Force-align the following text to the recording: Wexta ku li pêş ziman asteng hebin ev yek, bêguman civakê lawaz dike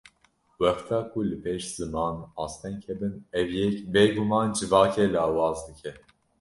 Wexta 0.61 0.97
ku 1.09 1.17
li 1.29 1.37
pêş 1.43 1.63
ziman 1.75 2.17
asteng 2.43 2.81
hebin 2.89 3.13
ev 3.39 3.47
yek, 3.59 3.75
bêguman 3.93 4.47
civakê 4.57 5.05
lawaz 5.13 5.59
dike 5.67 5.91